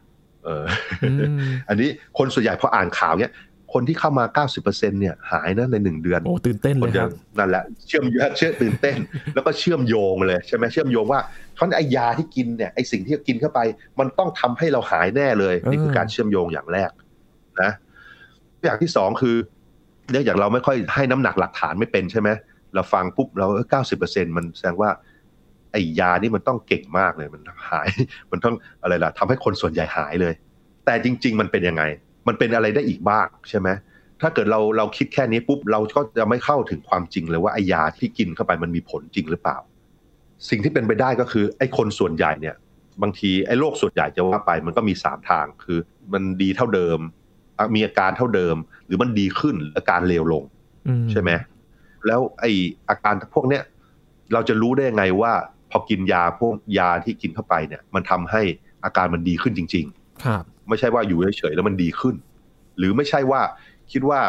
[0.44, 0.64] เออ
[1.02, 3.32] ออืมอันนี้คนส่วนใหญ่พออ่านข่าวเนี้ย
[3.72, 8.04] คนที่เข้ามา 90%เนี่ยหายนะในหนึ่งเดือน โอ้ตื่นเต้นคเลนยคจะรับนั่นแหละเชื่อม
[8.36, 8.98] เชื่อตื่นเต้น
[9.34, 11.20] แล้วก็เชื่อมโยงเลยใช่ไหมเชื่อมโยงว่า
[11.54, 13.60] เพราะไอ้ยาที่กินเนี่ยไอ้สิ่งที่กินเข้าไป
[13.98, 16.90] มันต้องทำให้เราหายแน่เลย นี่คือการเชื่อมโยงอย่างแรก
[17.62, 17.70] นะ
[18.64, 19.36] อย่างที่สองคือ
[20.10, 22.28] เนื่องจากเราไม่ค่อยให้น้ำหนักหลักฐานไม่เป็นใช่ไหม
[22.74, 24.90] เราฟังปุ๊บเราเก้าสิบเปอร์เซ็นมันแสดงว่า
[25.72, 27.88] ไอ้ยานี่มันต้องเก่งมากเลยมันหาย
[28.32, 30.34] มันต้องอะไรล่ะทำให้คนส่วนใหญ่หายเลย
[30.84, 31.82] แต่จริง ๆ มันเป็นยังไง
[32.28, 33.68] มันเป็นอะไรได้อีกบ้างใช่ไหม
[34.20, 39.58] ถ้าเกิดเราเราคิดแค่นี้ปุ๊บเราก็จะไม่เข้าถึงความจริงเลยว่าไอ้ยาที่กินเข้าไปมันมีผลจริงหรือเปล่า
[40.50, 42.56] สิ่งที่เป็นไปได้ก็คือไอ้คนส่วนใหญ่เนี่ย
[43.02, 45.78] บางทีไอ้โรคส่วนใหญ่จะว่าไป มันก็มีสามทางคือ
[46.12, 46.98] มันดีเท่าเดิม
[47.58, 48.56] อะมีอาการเท่าเดิม
[48.86, 50.44] หรือมันดีขึ้นหรืออาการเลวลง
[50.88, 51.30] อืใช่ไหม
[52.06, 52.50] แล้วไอ้
[52.88, 53.62] อาการพวกเนี้ย
[54.32, 55.32] เราจะรู้ได้ยังไงว่า
[55.70, 58.42] พอกินยาพวกยาที่กินเข้าไปเนี่ย มันทำให้
[58.84, 62.14] อาการมันดีขึ้นจริง ๆ ครับ ไม่ใช่ว่าอยู่เฉยๆแล้วมันดีขึ้น
[62.78, 63.40] หรือไม่ใช่ว่า
[63.92, 64.20] คิดว่า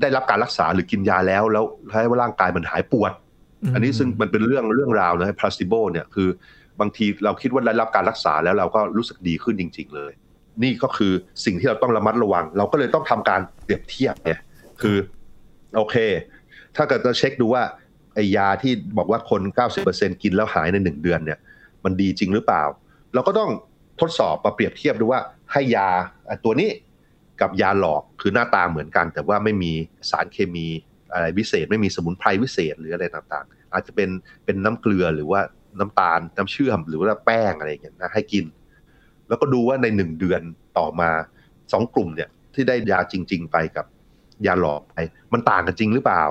[0.00, 3.12] ได้รับการรักษาหรือกินยาแล้วแล้วให้ว่าร่างกายมันหายปวด
[3.74, 6.28] อันนี้ซึ่งมันเป็นเรื่องเรื่องราวนะ placebo เนี่ยคือ
[6.80, 10.12] บางทีเราคิดว่าได้รับการรักษาแล้วเราก็รู้สึกดีขึ้นจริง ๆ เลย
[10.62, 11.12] นี่ก็คือ
[11.44, 14.32] สิ่งที่เราต้องระมัดระวัง เราก็เลยต้องทำการเปรียบเทียบไง
[14.82, 14.96] คือ
[15.76, 15.96] โอเค
[16.76, 17.62] ถ้าเกิดจะเช็คดูว่า
[18.14, 19.42] ไอยาที่บอกว่าคน
[19.82, 21.38] 90%กินแล้วหายในหนึ่งเดือนเนี่ย
[21.84, 22.64] มันดีจริงหรือเปล่า
[23.14, 23.50] เราก็ต้อง
[24.00, 25.20] ทดสอบมาเปรียบเทียบดูว่า
[25.52, 25.88] ให้ยา
[26.44, 26.70] ตัวนี้
[27.40, 29.72] กับยาหลอกคือหน้าตาเหมือนกัน แต่ว่าไม่มี
[30.10, 30.66] สารเคมี
[31.12, 34.10] อะไรวิเศษ ไม่มีสมุนไพรวิเศษหรืออะไรต่างๆ อาจจะเป็น
[34.44, 35.40] เป็นน้ำเกลือหรือว่า
[35.78, 38.44] น้ำตาลน้ำเชื่อมหรือว่าแป้งอะไรอย่างเงี้ยนะให้กิน
[39.28, 40.42] แล้วก็ดูว่าในหนึ่งเดือน
[40.78, 41.10] ต่อมา
[41.72, 43.86] สองกลุ่มเนี่ยที่ได้ยาจริง ๆ ไปกับ
[44.46, 44.96] ยาหลอกไป
[45.32, 46.22] มันต่างกันจริงหรือเปล่า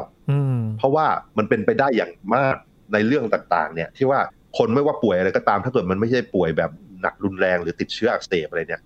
[0.77, 1.05] เพราะว่า
[1.37, 2.55] มันเป็นไปได้อย่างมาก
[2.93, 4.19] ในเรื่องต่างๆ เนี่ย ที่ว่า
[4.57, 8.81] คนไม่ว่าป่วยอะไรก็ตาม ถ้าเกิดมันไม่ใช่ป่วยแบบหนักรุนแรงหรือติดเชื้ออักเสบอะไรเนี่ย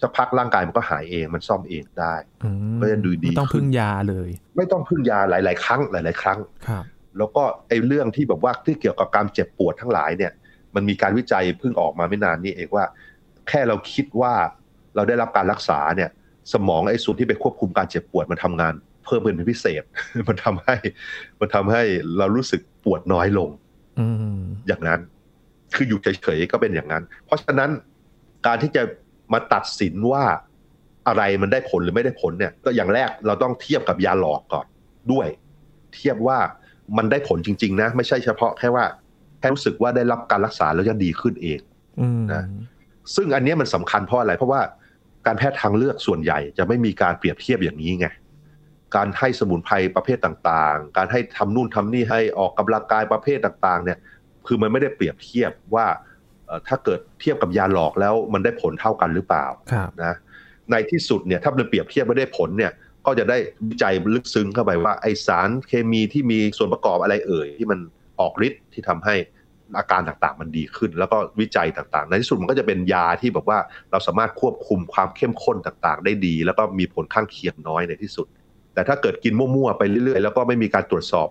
[0.00, 6.84] จะพักร่างกายมันก็หายเองมันซ่อมเองได้อืมก็จะดูดีไม่ต้องขึ้นพึ่งยาเลย ไม่ต้องพึ่งยาหลาย ๆ ครั้งหลาย ๆ ครั้งครับ
[7.18, 10.32] แล้วก็ไอ้เรื่องที่แบบว่าที่เกี่ยวกับการเจ็บปวดทั้งหลายเนี่ย
[10.74, 12.84] มันมีการวิจัยเพิ่งออกมาไม่นานนี้เองว่า
[13.48, 14.32] แค่เราคิดว่า
[14.94, 16.10] เราได้รับการรักษาเนี่ย
[16.52, 18.74] สมองไอ้ส่วนที่ไปควบคุมการเจ็บปวดมันทำงาน
[19.04, 19.82] เพิ่มเป็นพิเศษ
[20.28, 20.76] มันทำให้
[21.40, 21.82] มันทำให้
[22.18, 23.50] เรารู้สึกปวดน้อยลง
[24.00, 25.00] อืมอย่างนั้น
[25.74, 27.70] คืออยู่เฉยๆก็เป็นอย่างนั้น เพราะฉะนั้น
[28.46, 28.82] การที่จะ
[29.32, 30.24] มาตัดสินว่า
[31.08, 34.66] อะไรมันได้ผลหรือไม่ได้ผลเนี่ย ก็อย่างแรกเราต้องเทียบกับยาหลอกก่อน
[35.12, 35.28] ด้วย
[35.94, 36.38] เทียบว่า
[36.96, 38.84] มันได้ผลจริง ๆ นะ ไม่ใช่เฉพาะแค่ว่า
[39.38, 41.60] แค่รู้สึกว่าได้รับการรักษาแล้วจะดีขึ้นเอง
[42.00, 42.42] อืมนะ
[43.14, 44.60] ซึ่งอันเนี้ยมันสำคัญเพราะอะไร เพราะว่า
[45.26, 48.06] การแพทย์ทางเลือกส่วนใหญ่จะไม่มีการเปรียบเทียบอย่างนี้ไง
[48.96, 53.98] การให้สมุนไพรประเภทต่างๆ การให้ทำนู่นทำนี่ให้ออกกำลังกายประเภทต่างๆเนี่ย
[54.46, 55.86] คือมันไม่ได้เปรียบเทียบว่า
[56.46, 60.14] เอ่อถ้าเกิดเทียบกับยาหลอกแล้วมันได้ผลเท่ากันหรือเปล่าครับนะ
[60.70, 62.72] ในที่สุดเนี่ยถ้ามันเปรียบเทียบไม่ได้ผลเนี่ย
[63.06, 67.78] ก็จะได้วิจัยลึกซึ้งเข้าไปว่าไอสารเคมีที่มีส่วนประกอบอะไรเอ่ยที่มัน
[68.20, 69.14] ออกฤทธิ์ที่ทำให้
[69.78, 73.58] อาการต่างๆ มันดีขึ้น แล้วก็วิจัยต่างๆ ในที่สุดมันก็จะเป็นยาที่แบบว่า
[73.90, 78.26] เราสามารถควบคุมความเข้มข้นต่างๆ ได้ดี แล้วก็มีผลข้างเคียงน้อยในที่สุด
[78.74, 81.28] แต่ถ้าเกิดกินมั่วๆไปเรื่อยๆ แล้วก็ไม่มีการตรวจสอบ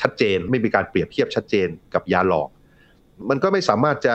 [0.00, 2.48] ชัดเจน ไม่มีการเปรียบเทียบชัดเจนกับยาหลอก
[3.30, 4.14] มันก็ไม่สามารถจะ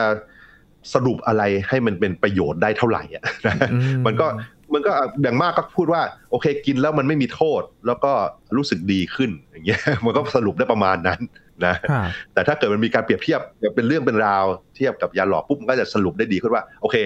[0.94, 3.24] สรุปอะไรให้มันเป็นประโยชน์ได้เท่าไหร่อะ
[3.72, 4.26] อืมันก็
[4.74, 8.12] มันก็อย่างมากก็พูดว่า โอเคกินแล้วมันไม่มีโทษ แล้วก็
[8.56, 11.20] รู้สึกดีขึ้นอย่างเงี้ยมันก็สรุปได้ประมาณนั้น
[11.66, 13.40] นะครับแต่ถ้าเกิดมันมีการเปรียบเทียบ
[13.74, 14.44] เป็นเรื่องเป็นราว
[14.76, 16.96] เทียบกับยาหลอกปุ๊บมันก็จะสรุปได้ดีขึ้นว่า โอเค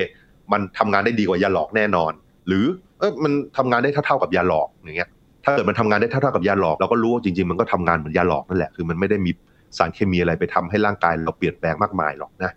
[0.53, 2.13] มันทำงานได้ดีกว่า ยาหลอกแน่นอน
[2.49, 2.65] หรือ
[2.99, 5.11] เออมันทำงานได้เท่าๆกับยาหลอกอย่างเงี้ย
[5.45, 9.31] ถ้าเกิดมันทำงานได้เท่าๆกับยาหลอกเราก็รู้ว่าจริงๆ มันก็ทำงานเหมือนยาหลอกนั่นแหละคือมันไม่ได้มี
[9.79, 12.51] สารเคมีอะไรไปทำให้ร่างกายเราเปลี่ยนแปลงมากมายหรอกนะ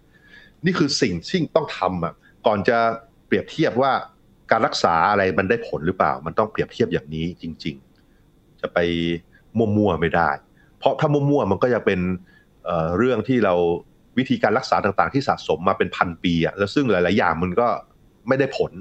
[0.66, 2.14] นี่คือสิ่งที่ต้องทำอะ
[2.48, 2.78] ก่อนจะ
[3.28, 3.92] เปรียบเทียบว่า
[4.52, 7.76] การรักษาอะไรมันได้ผลหรือเปล่า มันต้องเปรียบเทียบอย่างนี้จริง
[8.20, 8.78] ๆ จะไป
[9.58, 10.30] มั่วๆไม่ได้
[10.80, 12.00] เพราะถ้ามั่วๆมันก็จะเป็น
[12.66, 13.54] เเรื่องที่เรา
[14.18, 17.68] วิธีการรักษาต่างๆ ที่สะสมมาเป็นพันปีอะแล้วซึ่งหลาย ๆ อย่างมันก็
[18.28, 18.72] ไม่ได้ผล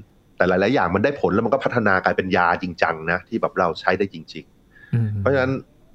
[0.42, 5.52] แต่หลาย ๆ อย่างมันได้ผลแล้วมันก็พัฒนากลายเป็นยาจริงจังนะที่แบบเราใช้ได้จริงๆอืมเพราะฉะนั้น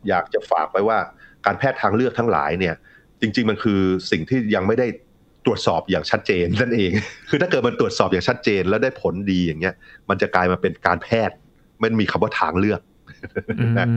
[0.10, 0.98] อยากจะฝากไว้ว่า
[1.46, 2.76] การแพทย์ทางเลือกทั้งหลายเนี่ย
[3.22, 3.80] จริง ๆ มันคือ
[4.12, 4.88] สิ่งที่ยังไม่ได้
[5.46, 6.92] ตรวจสอบอย่างชัดเจนนั่นเอง
[7.30, 9.76] คือถ้าเกิดมันตรวจสอบอย่างชัดเจนแล้วได้ผลดีอย่างเงี้ย
[10.10, 11.36] มันจะกลายมาเป็นการแพทย์
[11.84, 12.82] มันมีคำว่าทางเลือก
[13.60, 13.88] อืมนะ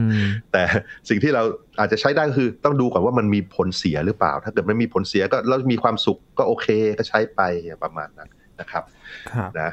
[0.51, 0.63] แต่
[1.09, 1.43] สิ่งที่เรา
[1.79, 7.41] อาจจะใช้ได้ก็คือต้องดูก่อนว่ามันมีผลเสียหรือเปล่า ถ้าเกิดไม่มีผลเสียก็แล้วมีความสุขก็โอเคก็ใช้ไป
[7.83, 8.83] ประมาณนั้นนะครับ
[9.31, 9.71] ครับนะ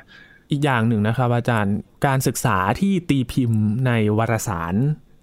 [0.51, 4.75] อีกอย่างหนึ่งนะครับ อาจารย์การศึกษาที่ตีพิมพ์ในวารสาร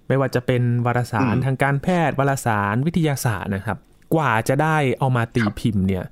[0.08, 3.78] ไม่ว่าจะเป็นวารสารอืมทางการแพทย์วารสารวิทยาศาสตร์นะครับ
[4.16, 6.04] กว่าจะได้เอามาตีพิมพ์เนี่ย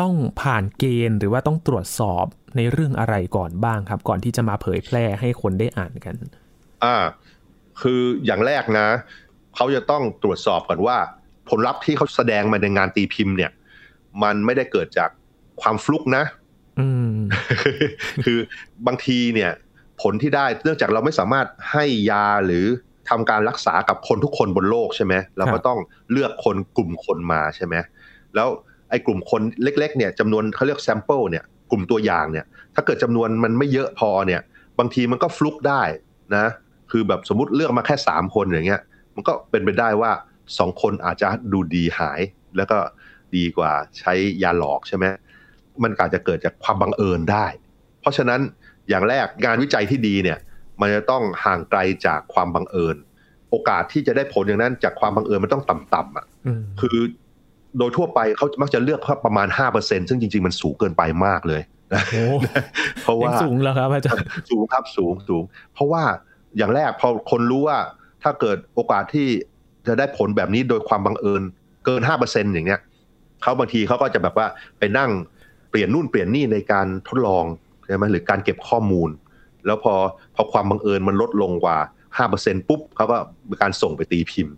[0.00, 2.24] ต้องผ่านเกณฑ์หรือว่าต้องตรวจสอบ
[2.56, 6.16] ในเรื่องอะไรก่อนบ้างครับ ก่อนที่จะมาเผยแพร่ให้คนได้อ่านกัน
[6.84, 6.96] อ่า
[7.80, 8.88] คืออย่างแรกนะ
[9.54, 10.98] เขาจะต้องตรวจสอบก่อนว่า
[11.48, 13.50] ผลลัพธ์ที่เขาแสดงมาในงานตีพิมพ์เนี่ย
[14.22, 15.10] มันไม่ได้เกิดจาก
[15.62, 16.45] ความฟลุกนะอืม
[18.24, 18.38] คือ
[18.86, 19.50] บางทีเนี่ย
[20.02, 22.66] ผลที่ได้เนื่องจากเราไม่สามารถให้ยาหรือ
[23.10, 25.78] ทำการรักษากับคนทุกคนบนโลกใช่ไหมเราก็ต้อง
[26.12, 27.74] เลือกคนกลุ่มคนมาใช่ไหม
[28.34, 28.48] แล้ว
[28.90, 34.40] ไอ้กลุ่มคนเล็ก ๆ เนี่ยจำนวนเขาเรียก sample เนี่ยกลุ่มตัวอย่างเนี่ย ถ้าเกิดจำนวนมันไม่เยอะพอเนี่ย
[34.78, 35.82] บางทีมันก็ฟลุกได้
[36.36, 36.46] นะ
[36.90, 38.82] คือแบบสมมติเลือกมาแค่สามคนอย่างเงี้ย
[39.14, 40.10] มันก็เป็นไปได้ว่า
[40.58, 42.20] สองคนอาจจะดูดีหาย
[42.56, 42.78] แล้วก็
[43.36, 44.12] ดีกว่าใช้
[44.42, 45.04] ยาหลอกใช่ไหม
[45.82, 47.46] มันอาจจะเกิดจากความบังเอิญได้
[48.00, 48.40] เพราะฉะนั้น
[48.88, 50.38] อย่างแรกงานวิจัยที่ดีเนี่ย
[50.80, 52.96] มันจะต้องห่างไกลจากความบังเอิญ
[53.50, 56.96] โอกาสที่จะได้ผลอย่างนั้นจากความบังเอิญมันต้องต่ำๆอะอืมคือ
[57.78, 61.62] โดยทั่วไปเขามักจะเลือกประมาณ 5%ซึ่งจริง ๆ มันสูงเกินไปมากเลย
[61.94, 62.24] นะโอ้
[63.02, 65.42] เพราะยังว่าสูงแล้วครับอาจารย์สูงครับสูงสูง
[65.74, 66.02] เพราะว่า
[66.56, 67.78] อย่างแรกพอคนรู้ว่า
[68.22, 69.28] ถ้าเกิดโอกาสที่
[69.86, 71.42] จะได้ผลแบบนี้โดยความบังเอิญ
[71.86, 72.80] เกิน5%อย่างเนี้ย
[73.42, 74.46] เขาบางทีเขาก็จะแบบว่า
[74.78, 75.35] ไปนั่งเป
[75.76, 77.44] ลี่ยนนู่นเปลี่ยนนี่ในการทดลอง
[77.86, 79.10] ใช่ไหมหรือการเก็บข้อมูล
[79.66, 79.94] แล้วพอ
[80.34, 81.78] พอความบังเอิญมันลดลงกว่า
[82.22, 83.16] 5%ปุ๊บเขาก็
[83.50, 84.54] มีการส่งไปตีพิมพ์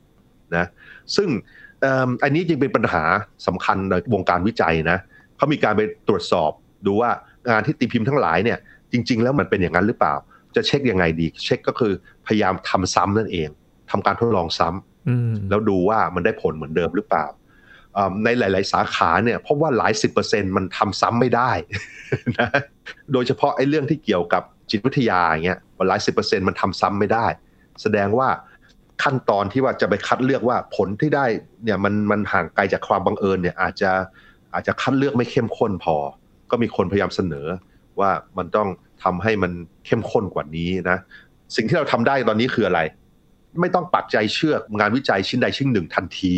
[0.57, 0.67] นะ
[1.17, 1.29] ซึ่ง
[1.81, 3.03] เอิ่มอันนี้จึงเป็นปัญหา
[3.47, 4.99] สำคัญในวงการวิจัยนะ
[5.37, 6.51] เขามีการไปตรวจสอบ
[6.87, 7.11] ดูว่า
[7.51, 8.59] งานที่ตีพิมพ์ทั้งหลายเนี่ย
[8.93, 10.15] จริง ๆ แล้วมันเป็นอย่างนั้นหรือเปล่า
[10.57, 11.93] จะเช็คยังไงดี เช็คก็คือ
[12.27, 13.49] พยายามทำซ้ำนั่นเอง
[13.91, 17.48] ทำการทดลองซ้ำอืมแล้วดูว่ามันได้ผลเหมือนเดิมหรือเปล่าอ่า
[18.25, 21.51] ในหลาย ๆ สาขาเนี่ยเพราะว่าหลายสิบเปอร์เซ็นต์มันทำซ้ำไม่ได้
[22.39, 22.49] นะ
[23.13, 25.59] โดยเฉพาะไอ้เรื่องที่เกี่ยวกับจิตวิทยาอย่างเงี้ย
[25.89, 27.27] หลายสิบเปอร์เซ็นต์มันทำซ้ำไม่ได้
[27.83, 28.29] แสดงว่า
[29.03, 31.27] ขั้นตอนที่ว่าจะไปคัดเลือกว่าผลที่ได้
[31.65, 33.91] เนี่ยมันมันห่างไกลจากความบังเอิญเนี่ยอาจจะ
[34.55, 35.97] อาจจะคัดเลือกไม่เข้มข้นพอ
[36.51, 37.47] ก็มีคนพยายามเสนอ
[38.01, 38.69] ว่ามันต้อง
[39.03, 39.53] ทำให้มัน
[39.87, 40.99] เข้มข้นกว่านี้นะ
[41.57, 42.81] สิ่งที่เราทำได้ตอนนี้คืออะไร
[43.61, 46.35] ไม่ต้องปักใจเชื่องานวิจัยชิ้นใดชิ้นหนึ่งทันที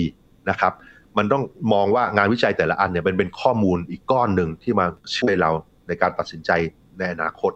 [0.50, 0.72] นะครับ
[1.18, 1.42] มันต้อง
[1.72, 4.86] มองว่างานวิจัยแต่ละอันเนี่ยเป็นเป็นข้อมูลอีกก้อนหนึ่งที่มา
[5.18, 5.50] ช่วยเรา
[5.88, 6.50] ในการตัดสินใจ
[6.98, 7.52] ในอนาคต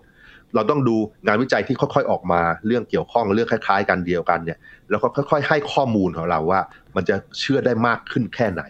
[0.55, 4.59] เราต้องดูงานวิจัยที่ค่อยๆออกมาเรื่องเกี่ยวข้องเรื่องคล้าย ๆ กันเดียวกันเนี่ย
[4.91, 6.61] แล้วก็ค่อย ๆ ให้ข้อมูลของเราว่า
[6.97, 8.63] มันจะเชื่อได้มากขึ้นแค่ไหน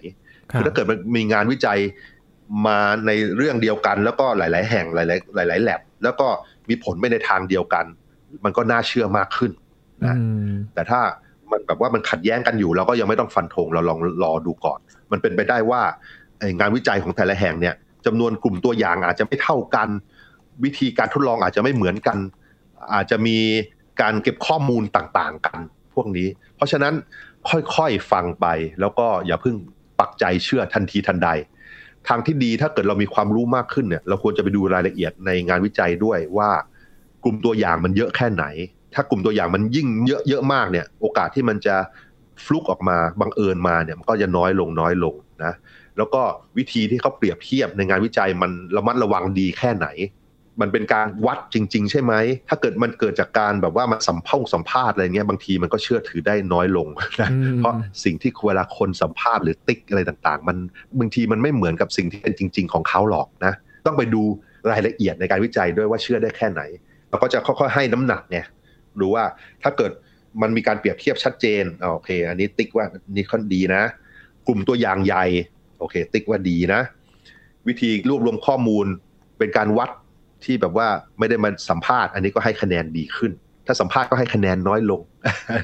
[0.52, 1.78] คือถ้าเกิดมันมีงานวิจัย
[2.66, 4.98] มาในเรื่องเดียวกัน แล้วก็หลาย ๆ แห่งห
[5.38, 6.26] ลาย ๆ หลาย ๆ แลบแล้วก็
[6.68, 7.84] มีผลไปในทางเดียวกัน
[8.44, 9.52] มันก็น่าเชื่อมากขึ้น
[10.04, 10.16] นะ
[10.74, 11.00] แต่ถ้า
[11.52, 14.78] มันแบบว่ามันขัดแย้งกันอยู่เราก็ยังไม่ต้องฟันธงเราลองรอดูก่อน
[15.12, 15.80] มันเป็นไปได้ว่า
[16.58, 17.74] งานวิจัยของแต่ละแห่งเนี่ย
[18.06, 19.88] จำนวนกลุ่มตัวอย่างอาจจะไม่เท่ากัน
[20.64, 22.18] วิธีการทดลองอาจจะไม่เหมือนกัน
[22.94, 23.38] อาจจะมี
[24.00, 25.58] การเก็บข้อมูลต่างๆ กัน
[25.94, 26.94] พวกนี้ เพราะฉะนั้น
[27.76, 28.46] ค่อยๆฟังไป
[28.80, 29.56] แล้วก็อย่าเพิ่ง
[30.00, 31.28] ปักใจเชื่อทันทีทันใด
[32.08, 36.50] ทางที่ดีถ้าเกิดเรามีความรู้มากขึ้นเนี่ย เราควรจะไปดูรายละเอียดในงานวิจัยด้วยว่า
[37.24, 38.44] กลุ่มตัวอย่างมันเยอะแค่ไหน
[38.94, 41.76] ถ้ากลุ่มตัวอย่างมันยิ่งเยอะเยอะมากเนี่ย โอกาสที่มันจะ
[42.44, 45.52] ฟลุกออกมาบังเอิญมาเนี่ยมันก็จะน้อยลงน้อยลงนะ
[45.96, 46.22] แล้วก็
[46.58, 49.88] วิธีที่เขาเปรียบเทียบในงานวิจัยมันระมัดระวังดีแค่ไหน
[50.60, 52.12] มันเป็นการวัดจริง ๆ ใช่ไหม
[52.48, 56.88] ถ้าเกิดมันเกิดจากการแบบว่ามันสัมภาษณ์สัมภาษณ์อะไรเงี้ยบางทีมันก็เชื่อถือได้น้อยลง
[57.20, 60.56] นะเพราะสิ่งที่เวลาคนสัมภาษณ์หรือติ๊กอะไรต่างๆ มัน
[60.98, 63.52] บางทีมันไม่เหมือนกับสิ่งที่เป็นจริง ๆ ของเขาหรอกนะ
[63.86, 64.22] ต้องไปดู
[64.70, 66.62] รายละเอียดในการวิจัยด้วยว่าเชื่อได้แค่ไหน
[67.10, 68.38] เราก็จะค่อยๆให้น้ำหนักไง
[69.00, 69.24] รู้ว่า
[69.62, 69.92] ถ้าเกิด
[70.42, 73.82] มันมีการเปรียบเทียบชัดเจนโอเค อันนี้ติ๊กว่านี่ค่อนดีนะ
[74.46, 75.24] กลุ่มตัวอย่างใหญ่
[75.78, 76.80] โอเค ติ๊กว่าดีนะ
[77.68, 78.86] วิธีรวบรวมข้อมูล
[79.38, 79.90] เป็นการวัด
[80.44, 83.32] ที่แบบว่าไม่ได้มาสัมภาษณ์ อันนี้ก็ให้คะแนนดีขึ้น
[83.66, 85.00] ถ้าสัมภาษณ์ก็ให้คะแนนน้อยลง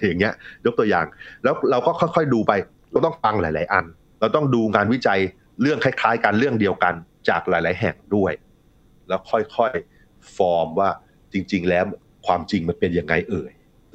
[0.04, 1.06] อย่างเงี้ย ยกตัวอย่าง
[1.44, 2.52] แล้วเราก็ค่อยๆดูไป
[2.90, 3.84] เราต้องฟังหลาย ๆ อัน
[4.20, 5.20] เราต้องดูงานวิจัย
[5.62, 6.94] เรื่องคล้าย ๆกันเรื่องเดียวกัน
[7.28, 8.32] จากหลาย ๆ แห่งด้วย
[9.08, 10.90] แล้วค่อยๆฟอร์มว่า
[11.32, 11.84] จริง ๆ แล้ว
[12.26, 13.50] ความจริงมันเป็นยังไงเอ่ย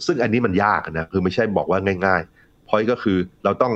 [0.06, 3.74] ซึ่งอันนี้มันยากนะ คือไม่ใช่บอกว่าง่ายๆพอยก็คือเราต้อง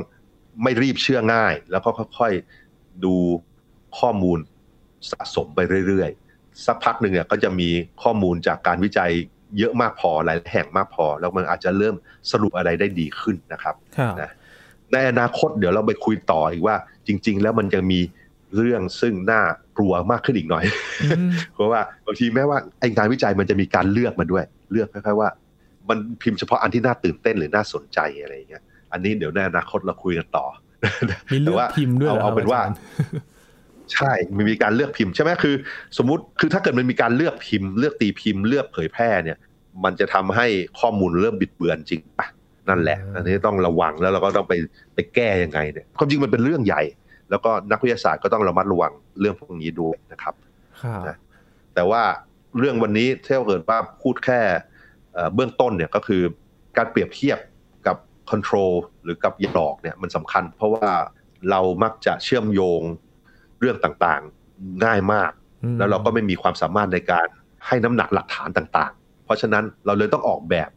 [0.64, 3.16] ไม่รีบเชื่อง่าย แล้วก็ค่อยๆดู
[4.00, 4.40] ข้อมูล
[5.12, 7.70] สะสมไปเรื่อยๆ สักพักหนึ่งเนี่ยก็จะมี
[8.04, 9.12] ข้อมูลจากการวิจัย
[9.58, 11.96] เยอะมากพอหลายแห่งมากพอ แล้วมันอาจจะเริ่ม
[12.32, 13.76] สรุปอะไรได้ดีขึ้นนะครับ
[14.22, 14.32] นะ
[14.92, 16.76] ในอนาคตเดี๋ยวเราไปคุยต่ออีกว่า
[17.08, 18.00] จริง ๆ แล้วมันจะมี
[18.56, 19.42] เรื่องซึ่งน่า
[19.78, 20.64] กลัวมากขึ้นอีกหน่อย
[21.54, 25.30] เพราะว่าบางทีแม้ว่าไอ้งานวิจัยมันจะมีการเลือกมาด้วย เลือกคล้ายๆว่า
[25.90, 30.46] มันพิมพ์เฉพาะอันที่น่าตื่นเต้นหรือน่าสนใจอะไรอย่างเงี้ยอันนี้เดี๋ยวในอนาคตเราคุยกันต่อ
[31.32, 32.62] มีเลือกพิมพ์ด้วยเอาเป็นว่า
[33.94, 35.56] ใช่มันมีการเลือกพิมพ์ใช่ไหมคือ
[35.98, 39.38] สมมุติคือถ้าเกิดมันมีการเลือกพิมพ์ เลือกตีพิมพ์ เลือกเผยแพร่เนี่ย
[39.84, 40.48] มันจะทำให้
[40.80, 42.28] ข้อมูลเริ่มบิดเบือนจริงปะ
[42.70, 44.54] นั่นแหละ อันนี้ต้องระวังแล้วเราก็ต้องไป
[44.96, 46.82] ไปแก้ยังไงเนี่ยความจริงมันเป็นเรื่องใหญ่
[47.30, 50.34] แล้วก็นักวิทยาศาสตร์ก็ต้องระมัดระวังเรื่องพวกนี้ด้วยนะครับ
[51.08, 51.18] นะ
[51.76, 52.04] แต่ว่า
[52.58, 54.42] เรื่องวันนี้เท่าเกิดว่าพูดแค่
[55.36, 56.22] เบื้องต้นเนี่ยก็คือ
[56.78, 57.40] การเปรียบเทียบ
[58.34, 60.90] คอนโทรลหรือกับหลอกเนี่ยมันสำคัญ เพราะว่า
[61.50, 62.82] เรามักจะเชื่อมโยง
[63.60, 65.32] เรื่องต่างๆง่ายมาก
[65.78, 67.28] แล้วเราก็ไม่มีความสามารถในการ
[67.68, 70.70] ให้น้ำหนักหลักฐานต่างๆ เพราะฉะนั้นเราเลยต้องออกแบบ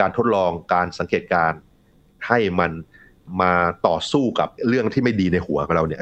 [0.00, 1.52] การทดลองการสังเกตการ
[2.28, 2.70] ให้มัน
[3.42, 3.52] มา
[3.86, 6.00] ต่อสู้กับเรื่องที่ไม่ดีในหัวของเราเนี่ย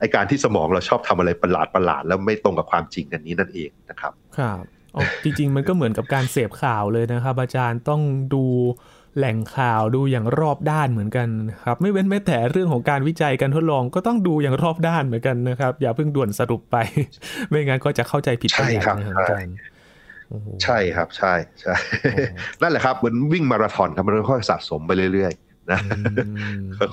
[0.00, 4.62] ไอการที่สมองเราชอบทำอะไรประหลาดประหลาดแล้วไม่ตรงกับความจริงกันนี้นั่นเองนะครับ ครับ
[5.22, 8.00] จริงๆมันก็เหมือนกับการเสพข่าวเลยนะครับ อาจารย์ต้อง
[8.34, 8.44] ดู
[9.16, 11.28] แหล่งข่าวดูอย่างรอบด้านเหมือนกัน
[11.64, 16.76] ครับ ไม่เว้นแม้แต่เรื่องของการวิจัยการทดลองก็ต้องดูอย่างรอบด้านเหมือนกันนะครับ อย่าเพิ่งด่วนสรุปไป
[17.48, 19.06] ไม่งั้นก็จะเข้าใจผิดไปอย่างนั้
[19.46, 19.50] น
[20.62, 21.74] ใช่ครับใช่ใช่
[22.62, 25.78] นั่นแหละครับเหมือนวิ่งมาราธอนครับมันค่อยสะสมไปเรื่อยๆ นะ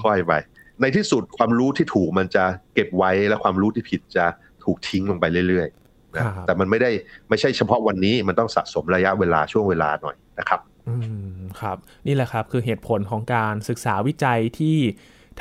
[0.04, 0.34] ค่อยๆไป
[0.82, 4.26] ในที่สุดความรู้ที่ถูกมันจะเก็บไว้แล้วความรู้ที่ผิดจะ
[4.64, 6.92] ถูกทิ้งลงไปเรื่อยๆนะแต่มันไม่ได้
[7.30, 10.96] ไม่ใช่เฉพาะวันนี้มันต้องสะสมระยะเวลาช่วงเวลาหน่อยนะครับอื
[11.38, 14.78] มครับ นี่แหละครับคือเหตุผลของการศึกษาวิจัยที่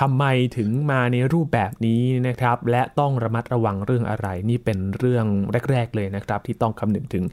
[0.01, 0.25] ทำไม
[0.57, 5.27] ถึงมาในรูปแบบนี้นะครับ และต้องระมัดระวังเรื่องอะไร นี่เป็นเรื่อง
[5.71, 7.25] แรก ๆ เลยนะครับ ที่ต้องคำนึงถึง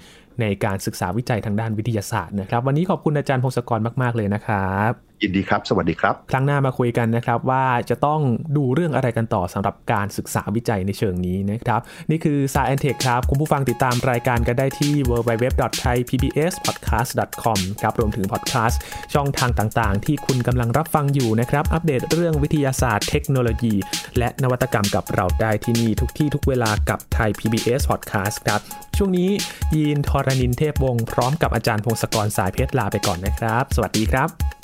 [0.41, 8.21] ในการศึกษาวิจัยทางด้านวิทยาศาสตร์นะครับ วันนี้ขอบคุณอาจารย์พงศกรมาก ๆ เลยนะครับ ยินดีครับ สวัสดีครับ ครั้งหน้ามาคุยกันนะครับว่าจะต้อง
[8.57, 18.79] ดูเรื่องอะไรกันต่อสำหรับการศึกษาวิจัยในเชิงนี้นะครับ นี่คือ s ายแอนเทคครับ คุณผู้ฟังติดตามรายการกันได้ที่ www.thaipbspodcast.com ครับรวมถึงพอดแคสต์
[19.13, 23.75] ช่องทางต่างๆ ที่คุณกำลังรับฟังอยู่นะครับ อัปเดตเรื่องวิทยาศาสตร์เทคโนโลยี
[24.17, 28.59] และนวัตกรรมกับเราได้ที่นี่ทุกที่ทุกเวลากับไทย PBS Podcast ครับ
[28.97, 29.29] ช่วงนี้
[29.75, 34.56] ยีนทรณินเทพวงศ์พร้อมกับอาจารย์พงศกรสายเพชรลาไปก่อนนะครับ สวัสดีครับ